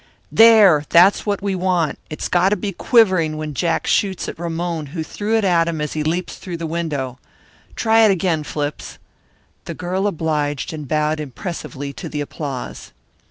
[0.31, 0.83] "There!
[0.89, 1.99] That's what we want.
[2.09, 5.79] It's got to be quivering when Jack shoots at Ramon who threw it at him
[5.79, 7.19] as he leaps through the window.
[7.75, 8.97] Try it again, Flips."
[9.65, 12.93] The girl obliged and bowed impressively to the applause.